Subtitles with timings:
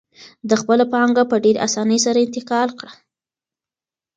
[0.47, 2.91] ده خپله پانګه په ډېرې اسانۍ سره انتقال کړه.